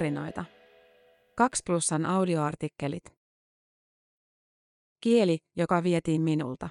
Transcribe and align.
tarinoita. 0.00 0.44
2 1.36 1.62
plussan 1.66 2.06
audioartikkelit. 2.06 3.04
Kieli, 5.00 5.38
joka 5.56 5.82
vietiin 5.82 6.22
minulta. 6.22 6.68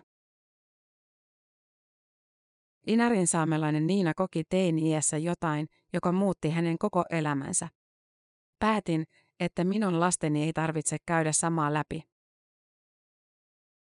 Inarin 2.87 3.27
saamelainen 3.27 3.87
Niina 3.87 4.13
koki 4.13 4.43
teini-iässä 4.49 5.17
jotain, 5.17 5.67
joka 5.93 6.11
muutti 6.11 6.49
hänen 6.49 6.77
koko 6.77 7.03
elämänsä. 7.09 7.69
Päätin, 8.59 9.03
että 9.39 9.63
minun 9.63 9.99
lasteni 9.99 10.43
ei 10.43 10.53
tarvitse 10.53 10.97
käydä 11.05 11.31
samaa 11.31 11.73
läpi. 11.73 12.03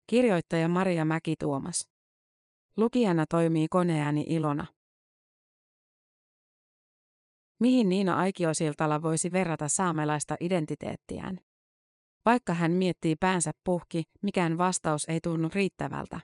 Kirjoittaja 0.08 0.68
Maria 0.70 1.05
Mäki-Tuomas. 1.05 1.89
Lukijana 2.78 3.26
toimii 3.26 3.68
koneääni 3.68 4.26
Ilona. 4.28 4.66
Mihin 7.62 7.90
Niina 7.90 8.18
Aikiosiltala 8.18 9.02
voisi 9.02 9.32
verrata 9.32 9.68
saamelaista 9.68 10.36
identiteettiään? 10.40 11.40
Vaikka 12.26 12.54
hän 12.54 12.72
miettii 12.72 13.16
päänsä 13.16 13.52
puhki, 13.64 14.04
mikään 14.22 14.58
vastaus 14.58 15.06
ei 15.08 15.20
tunnu 15.24 15.50
riittävältä. 15.54 16.20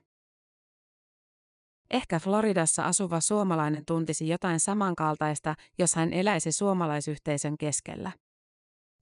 Ehkä 1.92 2.20
Floridassa 2.20 2.84
asuva 2.84 3.20
suomalainen 3.20 3.84
tuntisi 3.88 4.28
jotain 4.28 4.60
samankaltaista, 4.60 5.56
jos 5.78 5.96
hän 5.96 6.14
eläisi 6.14 6.52
suomalaisyhteisön 6.52 7.58
keskellä. 7.58 8.12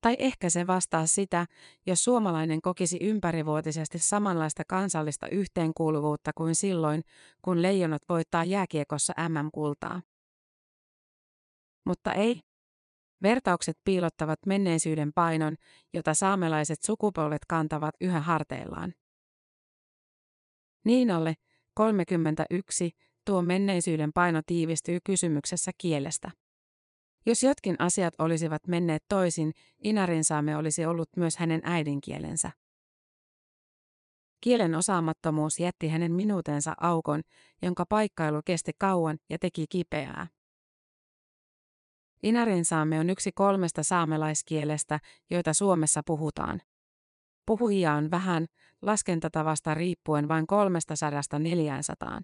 Tai 0.01 0.15
ehkä 0.19 0.49
se 0.49 0.67
vastaa 0.67 1.05
sitä, 1.05 1.45
jos 1.85 2.03
suomalainen 2.03 2.61
kokisi 2.61 2.97
ympärivuotisesti 3.01 3.99
samanlaista 3.99 4.63
kansallista 4.67 5.27
yhteenkuuluvuutta 5.27 6.31
kuin 6.37 6.55
silloin, 6.55 7.01
kun 7.41 7.61
leijonat 7.61 8.01
voittaa 8.09 8.43
jääkiekossa 8.43 9.13
MM-kultaa. 9.29 10.01
Mutta 11.85 12.13
ei. 12.13 12.41
Vertaukset 13.23 13.77
piilottavat 13.83 14.39
menneisyyden 14.45 15.13
painon, 15.13 15.55
jota 15.93 16.13
saamelaiset 16.13 16.81
sukupolvet 16.85 17.45
kantavat 17.47 17.95
yhä 18.01 18.19
harteillaan. 18.19 18.93
Niinalle, 20.85 21.33
31, 21.73 22.91
tuo 23.25 23.41
menneisyyden 23.41 24.13
paino 24.13 24.41
tiivistyy 24.45 24.99
kysymyksessä 25.03 25.71
kielestä. 25.77 26.31
Jos 27.25 27.43
jotkin 27.43 27.75
asiat 27.79 28.13
olisivat 28.19 28.67
menneet 28.67 29.03
toisin, 29.09 29.51
Inarinsaame 29.83 30.57
olisi 30.57 30.85
ollut 30.85 31.09
myös 31.17 31.37
hänen 31.37 31.61
äidinkielensä. 31.63 32.51
Kielen 34.41 34.75
osaamattomuus 34.75 35.59
jätti 35.59 35.87
hänen 35.87 36.11
minuutensa 36.11 36.73
aukon, 36.77 37.21
jonka 37.61 37.85
paikkailu 37.89 38.41
kesti 38.45 38.71
kauan 38.77 39.17
ja 39.29 39.39
teki 39.39 39.65
kipeää. 39.69 40.27
Inarinsaame 42.23 42.99
on 42.99 43.09
yksi 43.09 43.31
kolmesta 43.31 43.83
saamelaiskielestä, 43.83 44.99
joita 45.29 45.53
Suomessa 45.53 46.01
puhutaan. 46.05 46.61
Puhujia 47.45 47.93
on 47.93 48.11
vähän, 48.11 48.45
laskentatavasta 48.81 49.73
riippuen 49.73 50.27
vain 50.27 50.45
300-400. 52.17 52.21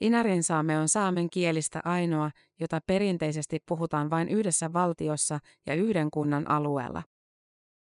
Inarinsaame 0.00 0.78
on 0.78 0.88
saamen 0.88 1.30
kielistä 1.30 1.80
ainoa, 1.84 2.30
jota 2.60 2.80
perinteisesti 2.86 3.58
puhutaan 3.68 4.10
vain 4.10 4.28
yhdessä 4.28 4.72
valtiossa 4.72 5.38
ja 5.66 5.74
yhden 5.74 6.10
kunnan 6.10 6.50
alueella. 6.50 7.02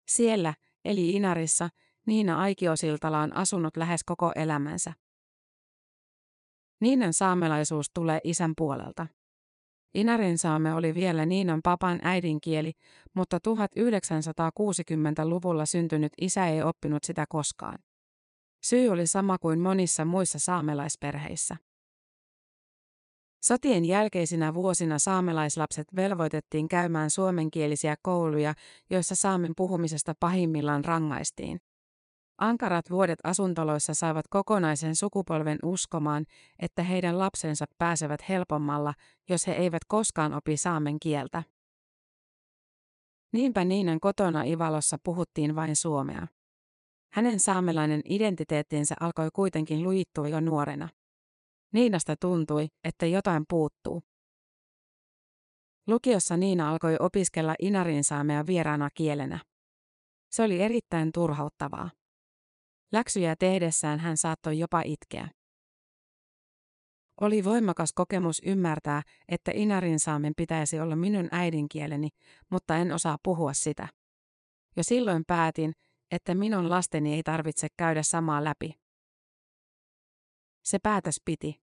Siellä, 0.09 0.55
eli 0.85 1.11
Inarissa, 1.11 1.69
Niina 2.07 2.41
Aikiosiltala 2.41 3.21
on 3.21 3.37
asunut 3.37 3.77
lähes 3.77 4.05
koko 4.05 4.33
elämänsä. 4.37 4.93
Niinan 6.81 7.13
saamelaisuus 7.13 7.91
tulee 7.95 8.21
isän 8.25 8.53
puolelta. 8.57 9.07
Inarinsaame 9.95 10.75
oli 10.75 10.95
vielä 10.95 11.27
Niinan 11.27 11.61
papan 11.63 11.99
äidinkieli, 12.03 12.73
mutta 13.15 13.39
1960-luvulla 13.49 15.67
syntynyt 15.67 16.13
isä 16.21 16.47
ei 16.47 16.63
oppinut 16.63 17.05
sitä 17.05 17.25
koskaan. 17.29 17.79
Syy 18.65 18.89
oli 18.89 19.07
sama 19.07 19.39
kuin 19.39 19.61
monissa 19.61 20.05
muissa 20.05 20.39
saamelaisperheissä. 20.39 21.57
Sotien 23.45 23.85
jälkeisinä 23.85 24.55
vuosina 24.55 24.99
saamelaislapset 24.99 25.87
velvoitettiin 25.97 26.69
käymään 26.69 27.11
suomenkielisiä 27.11 27.97
kouluja, 28.03 28.55
joissa 28.91 29.15
saamen 29.15 29.53
puhumisesta 29.57 30.15
pahimmillaan 30.21 30.85
rangaistiin. 30.85 31.61
Ankarat 32.39 32.91
vuodet 32.91 33.19
asuntoloissa 33.25 33.95
saivat 33.95 34.29
kokonaisen 34.31 34.97
sukupolven 34.97 35.59
uskomaan, 35.63 36.25
että 36.59 36.83
heidän 36.83 37.19
lapsensa 37.19 37.65
pääsevät 37.79 38.29
helpommalla, 38.29 38.95
jos 39.29 39.47
he 39.47 39.53
eivät 39.53 39.85
koskaan 39.89 40.35
opi 40.35 40.57
saamen 40.57 41.01
kieltä. 41.01 41.43
Niinpä 43.33 43.65
Niinan 43.65 44.01
kotona 44.01 44.43
Ivalossa 44.43 44.97
puhuttiin 45.05 45.55
vain 45.55 45.77
suomea. 45.77 46.27
Hänen 47.13 47.41
saamelainen 47.41 48.03
identiteettinsä 48.05 48.95
alkoi 49.01 49.29
kuitenkin 49.33 49.85
lujittua 49.85 50.29
jo 50.29 50.41
nuorena. 50.41 50.89
Niinasta 51.73 52.17
tuntui, 52.21 52.69
että 52.85 53.07
jotain 53.07 53.45
puuttuu. 53.49 54.03
Lukiossa 55.87 56.37
Niina 56.37 56.71
alkoi 56.71 56.97
opiskella 57.01 57.55
inarin 57.59 58.05
saamea 58.05 58.47
vieraana 58.47 58.89
kielenä. 58.95 59.41
Se 60.31 60.43
oli 60.43 60.63
erittäin 60.63 61.13
turhauttavaa. 61.13 61.91
Läksyjä 62.93 63.37
tehdessään 63.37 64.01
hän 64.01 64.17
saattoi 64.17 64.59
jopa 64.59 64.83
itkeä. 64.85 65.29
Oli 67.21 67.45
voimakas 67.45 67.93
kokemus 67.93 68.43
ymmärtää, 68.47 69.03
että 69.29 69.51
inarin 69.55 70.01
saamen 70.01 70.33
pitäisi 70.37 70.81
olla 70.81 70.97
minun 70.97 71.29
äidinkieleni, 71.31 72.09
mutta 72.51 72.77
en 72.77 72.93
osaa 72.93 73.19
puhua 73.23 73.53
sitä. 73.53 73.89
Jo 74.77 74.83
silloin 74.83 75.25
päätin, 75.27 75.73
että 76.11 76.35
minun 76.35 76.71
lasteni 76.71 77.15
ei 77.15 77.23
tarvitse 77.23 77.69
käydä 77.77 78.03
samaa 78.03 78.45
läpi. 78.45 78.75
Se 80.65 80.79
päätös 80.79 81.21
piti. 81.25 81.63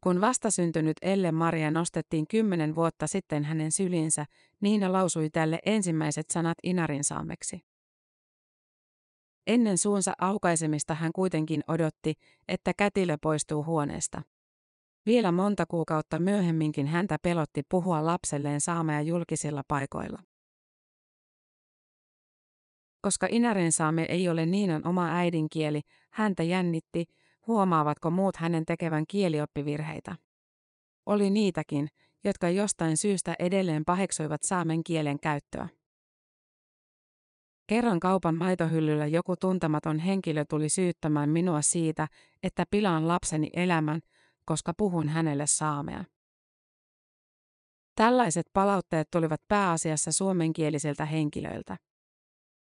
Kun 0.00 0.20
vastasyntynyt 0.20 0.96
Elle 1.02 1.32
Maria 1.32 1.70
nostettiin 1.70 2.26
kymmenen 2.28 2.74
vuotta 2.74 3.06
sitten 3.06 3.44
hänen 3.44 3.72
sylinsä, 3.72 4.26
Niina 4.60 4.92
lausui 4.92 5.30
tälle 5.30 5.58
ensimmäiset 5.66 6.30
sanat 6.30 6.58
inarin 6.62 7.04
saameksi. 7.04 7.73
Ennen 9.46 9.78
suunsa 9.78 10.12
aukaisemista 10.20 10.94
hän 10.94 11.12
kuitenkin 11.12 11.64
odotti, 11.68 12.14
että 12.48 12.72
kätilö 12.76 13.16
poistuu 13.22 13.64
huoneesta. 13.64 14.22
Vielä 15.06 15.32
monta 15.32 15.66
kuukautta 15.66 16.18
myöhemminkin 16.18 16.86
häntä 16.86 17.16
pelotti 17.22 17.62
puhua 17.68 18.06
lapselleen 18.06 18.60
saamea 18.60 19.00
julkisilla 19.00 19.62
paikoilla. 19.68 20.22
Koska 23.00 23.26
Inarin 23.30 23.72
saame 23.72 24.02
ei 24.02 24.28
ole 24.28 24.46
Niinan 24.46 24.86
oma 24.86 25.08
äidinkieli, 25.08 25.80
häntä 26.10 26.42
jännitti, 26.42 27.04
huomaavatko 27.46 28.10
muut 28.10 28.36
hänen 28.36 28.64
tekevän 28.64 29.04
kielioppivirheitä. 29.08 30.16
Oli 31.06 31.30
niitäkin, 31.30 31.88
jotka 32.24 32.48
jostain 32.48 32.96
syystä 32.96 33.34
edelleen 33.38 33.84
paheksoivat 33.84 34.42
saamen 34.42 34.84
kielen 34.84 35.20
käyttöä. 35.20 35.68
Kerran 37.66 38.00
kaupan 38.00 38.34
maitohyllyllä 38.34 39.06
joku 39.06 39.36
tuntematon 39.36 39.98
henkilö 39.98 40.44
tuli 40.50 40.68
syyttämään 40.68 41.30
minua 41.30 41.62
siitä, 41.62 42.08
että 42.42 42.64
pilaan 42.70 43.08
lapseni 43.08 43.50
elämän, 43.52 44.00
koska 44.44 44.72
puhun 44.76 45.08
hänelle 45.08 45.46
saamea. 45.46 46.04
Tällaiset 47.94 48.46
palautteet 48.52 49.08
tulivat 49.10 49.40
pääasiassa 49.48 50.12
suomenkielisiltä 50.12 51.04
henkilöiltä. 51.04 51.76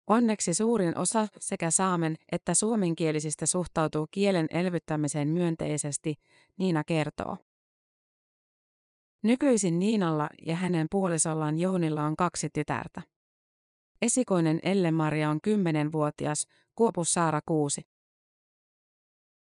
Onneksi 0.06 0.54
suurin 0.54 0.98
osa 0.98 1.28
sekä 1.40 1.70
saamen 1.70 2.16
että 2.32 2.54
suomenkielisistä 2.54 3.46
suhtautuu 3.46 4.06
kielen 4.10 4.46
elvyttämiseen 4.50 5.28
myönteisesti, 5.28 6.14
Niina 6.58 6.84
kertoo. 6.84 7.36
Nykyisin 9.22 9.78
Niinalla 9.78 10.28
ja 10.46 10.56
hänen 10.56 10.86
puolisollaan 10.90 11.58
Jounilla 11.58 12.02
on 12.02 12.16
kaksi 12.16 12.48
tytärtä. 12.52 13.02
Esikoinen 14.02 14.60
Elle-Maria 14.62 15.30
on 15.30 15.40
10-vuotias, 15.46 16.46
Kuopus 16.74 17.12
Saara 17.12 17.40
6. 17.46 17.80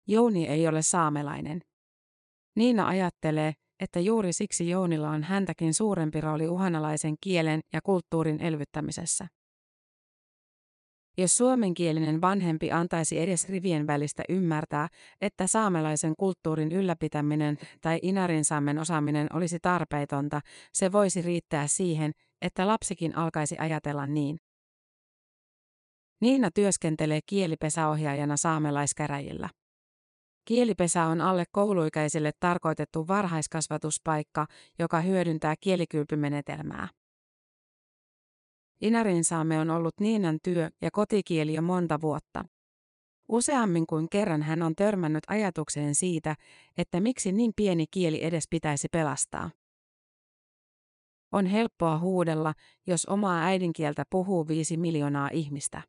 Jouni 0.07 0.47
ei 0.47 0.67
ole 0.67 0.81
saamelainen. 0.81 1.61
Niina 2.55 2.87
ajattelee, 2.87 3.53
että 3.79 3.99
juuri 3.99 4.33
siksi 4.33 4.69
Jounilla 4.69 5.09
on 5.09 5.23
häntäkin 5.23 5.73
suurempi 5.73 6.21
rooli 6.21 6.47
uhanalaisen 6.47 7.15
kielen 7.21 7.61
ja 7.73 7.81
kulttuurin 7.81 8.41
elvyttämisessä. 8.41 9.27
Jos 11.17 11.37
suomenkielinen 11.37 12.21
vanhempi 12.21 12.71
antaisi 12.71 13.19
edes 13.19 13.49
rivien 13.49 13.87
välistä 13.87 14.23
ymmärtää, 14.29 14.87
että 15.21 15.47
saamelaisen 15.47 16.13
kulttuurin 16.17 16.71
ylläpitäminen 16.71 17.57
tai 17.81 17.99
inarinsaamen 18.01 18.79
osaaminen 18.79 19.27
olisi 19.33 19.59
tarpeetonta, 19.61 20.41
se 20.73 20.91
voisi 20.91 21.21
riittää 21.21 21.67
siihen, 21.67 22.11
että 22.41 22.67
lapsikin 22.67 23.17
alkaisi 23.17 23.55
ajatella 23.59 24.07
niin. 24.07 24.37
Niina 26.21 26.51
työskentelee 26.51 27.19
kielipesäohjaajana 27.25 28.37
saamelaiskäräjillä. 28.37 29.49
Kielipesä 30.45 31.03
on 31.03 31.21
alle 31.21 31.43
kouluikäisille 31.51 32.31
tarkoitettu 32.39 33.07
varhaiskasvatuspaikka, 33.07 34.47
joka 34.79 35.01
hyödyntää 35.01 35.55
kielikylpymenetelmää. 35.59 36.87
Inarinsaame 38.81 39.59
on 39.59 39.69
ollut 39.69 39.99
Niinan 39.99 40.39
työ 40.43 40.69
ja 40.81 40.91
kotikieli 40.91 41.53
jo 41.53 41.61
monta 41.61 42.01
vuotta. 42.01 42.45
Useammin 43.29 43.87
kuin 43.87 44.09
kerran 44.09 44.41
hän 44.41 44.61
on 44.61 44.75
törmännyt 44.75 45.23
ajatukseen 45.27 45.95
siitä, 45.95 46.35
että 46.77 46.99
miksi 46.99 47.31
niin 47.31 47.51
pieni 47.55 47.85
kieli 47.91 48.25
edes 48.25 48.47
pitäisi 48.49 48.87
pelastaa. 48.91 49.49
On 51.31 51.45
helppoa 51.45 51.99
huudella, 51.99 52.53
jos 52.87 53.05
omaa 53.05 53.41
äidinkieltä 53.43 54.03
puhuu 54.09 54.47
viisi 54.47 54.77
miljoonaa 54.77 55.29
ihmistä. 55.33 55.81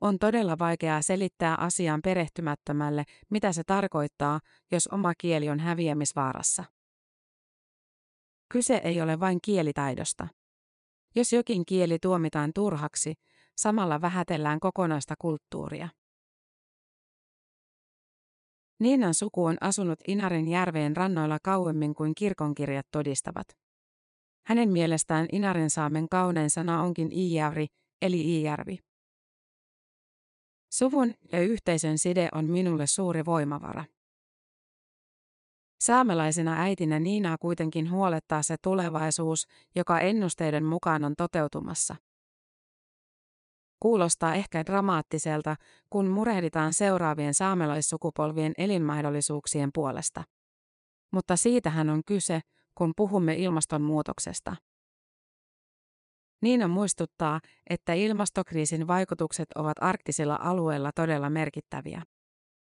On 0.00 0.18
todella 0.18 0.58
vaikeaa 0.58 1.02
selittää 1.02 1.54
asiaan 1.54 2.00
perehtymättömälle, 2.04 3.04
mitä 3.30 3.52
se 3.52 3.62
tarkoittaa, 3.66 4.40
jos 4.72 4.86
oma 4.86 5.12
kieli 5.18 5.48
on 5.48 5.60
häviämisvaarassa. 5.60 6.64
Kyse 8.52 8.80
ei 8.84 9.00
ole 9.00 9.20
vain 9.20 9.38
kielitaidosta. 9.42 10.28
Jos 11.14 11.32
jokin 11.32 11.66
kieli 11.66 11.98
tuomitaan 11.98 12.50
turhaksi, 12.54 13.14
samalla 13.56 14.00
vähätellään 14.00 14.60
kokonaista 14.60 15.14
kulttuuria. 15.18 15.88
Niinan 18.80 19.14
suku 19.14 19.44
on 19.44 19.56
asunut 19.60 19.98
Inarin 20.08 20.48
järveen 20.48 20.96
rannoilla 20.96 21.38
kauemmin 21.42 21.94
kuin 21.94 22.14
kirkonkirjat 22.14 22.86
todistavat. 22.90 23.63
Hänen 24.46 24.68
mielestään 24.68 25.26
Inarin 25.32 25.70
saamen 25.70 26.08
kaunein 26.08 26.50
sana 26.50 26.82
onkin 26.82 27.12
Iijärvi, 27.12 27.66
eli 28.02 28.20
Iijärvi. 28.20 28.78
Suvun 30.72 31.14
ja 31.32 31.40
yhteisön 31.40 31.98
side 31.98 32.28
on 32.32 32.44
minulle 32.44 32.86
suuri 32.86 33.24
voimavara. 33.24 33.84
Saamelaisena 35.80 36.60
äitinä 36.62 37.00
Niinaa 37.00 37.36
kuitenkin 37.38 37.90
huolettaa 37.90 38.42
se 38.42 38.56
tulevaisuus, 38.62 39.46
joka 39.74 40.00
ennusteiden 40.00 40.64
mukaan 40.64 41.04
on 41.04 41.14
toteutumassa. 41.16 41.96
Kuulostaa 43.80 44.34
ehkä 44.34 44.66
dramaattiselta, 44.66 45.56
kun 45.90 46.08
murehditaan 46.08 46.72
seuraavien 46.72 47.34
saamelaissukupolvien 47.34 48.52
elinmahdollisuuksien 48.58 49.70
puolesta. 49.74 50.24
Mutta 51.12 51.36
siitähän 51.36 51.90
on 51.90 52.02
kyse, 52.06 52.40
kun 52.74 52.92
puhumme 52.96 53.34
ilmastonmuutoksesta. 53.34 54.56
Niina 56.42 56.68
muistuttaa, 56.68 57.40
että 57.70 57.92
ilmastokriisin 57.92 58.86
vaikutukset 58.86 59.48
ovat 59.54 59.76
arktisilla 59.80 60.38
alueilla 60.42 60.90
todella 60.94 61.30
merkittäviä. 61.30 62.02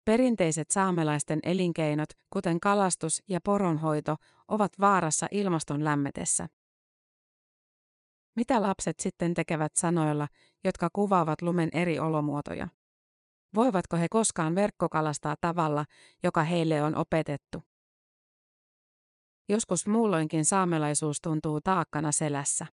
Perinteiset 0.06 0.72
saamelaisten 0.72 1.40
elinkeinot, 1.44 2.10
kuten 2.30 2.60
kalastus 2.60 3.24
ja 3.30 3.40
poronhoito, 3.44 4.16
ovat 4.48 4.72
vaarassa 4.80 5.28
ilmaston 5.32 5.84
lämmetessä. 5.84 6.48
Mitä 8.36 8.62
lapset 8.62 9.00
sitten 9.00 9.34
tekevät 9.34 9.72
sanoilla, 9.76 10.28
jotka 10.64 10.90
kuvaavat 10.94 11.42
lumen 11.42 11.70
eri 11.74 12.00
olomuotoja? 12.00 12.68
Voivatko 13.56 13.98
he 13.98 14.08
koskaan 14.10 14.56
verkkokalastaa 14.56 15.36
tavalla, 15.42 15.86
joka 16.24 16.44
heille 16.44 16.84
on 16.84 16.96
opetettu? 16.96 17.64
Joskus 19.50 19.88
muulloinkin 19.88 20.46
saamelaisuus 20.46 21.22
tuntuu 21.22 21.62
taakkana 21.62 22.12
selässä. 22.12 22.66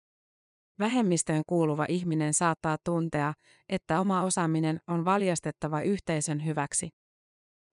Vähemmistöön 0.78 1.42
kuuluva 1.46 1.86
ihminen 1.88 2.34
saattaa 2.34 2.76
tuntea, 2.84 3.34
että 3.68 4.00
oma 4.00 4.22
osaaminen 4.22 4.80
on 4.88 5.04
valjastettava 5.04 5.80
yhteisön 5.80 6.44
hyväksi. 6.44 6.88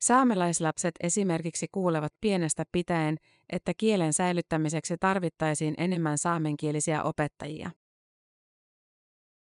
Saamelaislapset 0.01 0.95
esimerkiksi 0.99 1.67
kuulevat 1.71 2.13
pienestä 2.21 2.63
pitäen, 2.71 3.17
että 3.49 3.71
kielen 3.77 4.13
säilyttämiseksi 4.13 4.95
tarvittaisiin 4.99 5.73
enemmän 5.77 6.17
saamenkielisiä 6.17 7.03
opettajia. 7.03 7.71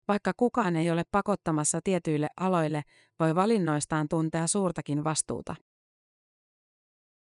Vaikka 0.09 0.33
kukaan 0.37 0.77
ei 0.77 0.91
ole 0.91 1.03
pakottamassa 1.11 1.81
tietyille 1.85 2.29
aloille, 2.41 2.83
voi 3.21 3.35
valinnoistaan 3.35 4.09
tuntea 4.09 4.47
suurtakin 4.47 5.05
vastuuta. 5.05 5.57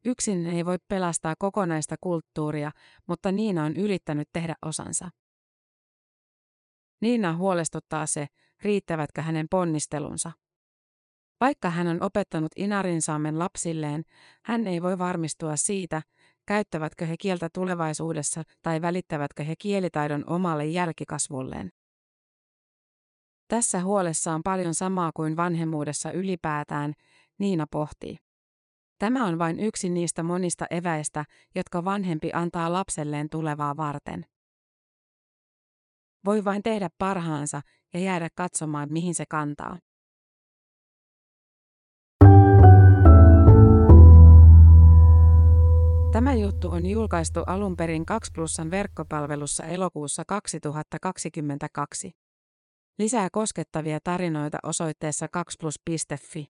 Yksin 0.06 0.48
ei 0.48 0.66
voi 0.66 0.78
pelastaa 0.88 1.36
kokonaista 1.40 1.96
kulttuuria, 2.02 2.72
mutta 3.08 3.32
Niina 3.32 3.64
on 3.64 3.78
yrittänyt 3.78 4.30
tehdä 4.34 4.56
osansa. 4.66 5.10
Niina 7.02 7.38
huolestuttaa 7.38 8.06
se, 8.06 8.28
riittävätkö 8.62 9.22
hänen 9.22 9.48
ponnistelunsa. 9.50 10.32
Vaikka 11.40 11.70
hän 11.70 11.88
on 11.88 12.04
opettanut 12.04 12.52
Inarinsaamen 12.56 13.40
lapsilleen, 13.40 14.04
hän 14.46 14.68
ei 14.68 14.82
voi 14.82 14.98
varmistua 14.98 15.56
siitä, 15.56 16.02
käyttävätkö 16.46 17.06
he 17.06 17.16
kieltä 17.18 17.50
tulevaisuudessa 17.54 18.44
tai 18.62 18.82
välittävätkö 18.82 19.44
he 19.44 19.56
kielitaidon 19.60 20.24
omalle 20.30 20.66
jälkikasvulleen. 20.66 21.72
Tässä 23.48 23.82
huolessa 23.82 24.34
on 24.34 24.44
paljon 24.44 24.74
samaa 24.74 25.12
kuin 25.16 25.38
vanhemmuudessa 25.38 26.12
ylipäätään, 26.12 26.94
Niina 27.38 27.68
pohtii. 27.72 28.18
Tämä 29.04 29.26
on 29.26 29.40
vain 29.40 29.60
yksi 29.60 29.90
niistä 29.90 30.24
monista 30.24 30.66
eväistä, 30.70 31.26
jotka 31.56 31.86
vanhempi 31.86 32.30
antaa 32.34 32.74
lapselleen 32.74 33.30
tulevaa 33.30 33.78
varten. 33.78 34.26
Voi 36.26 36.46
vain 36.46 36.64
tehdä 36.64 36.90
parhaansa 36.98 37.62
ja 37.94 38.00
jäädä 38.00 38.30
katsomaan, 38.36 38.88
mihin 38.92 39.16
se 39.16 39.24
kantaa. 39.30 39.78
Tämä 46.12 46.34
juttu 46.34 46.70
on 46.70 46.86
julkaistu 46.86 47.40
alun 47.48 47.78
perin 47.78 48.06
2 48.06 48.32
plussan 48.36 48.72
verkkopalvelussa 48.72 49.64
elokuussa 49.64 50.24
2022. 50.28 52.12
Lisää 53.00 53.28
koskettavia 53.32 54.00
tarinoita 54.04 54.58
osoitteessa 54.64 55.28
2plus.fi. 55.38 56.42